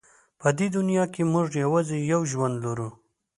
په 0.39 0.47
دې 0.57 0.67
دنیا 0.77 1.03
کې 1.13 1.23
موږ 1.33 1.47
یوازې 1.63 1.97
یو 2.11 2.21
ژوند 2.31 2.55
لرو. 2.65 2.89